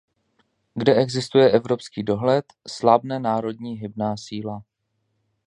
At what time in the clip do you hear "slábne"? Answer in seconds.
2.67-3.19